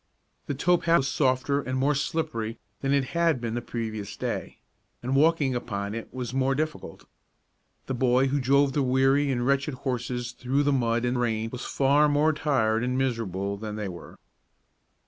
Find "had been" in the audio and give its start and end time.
3.13-3.53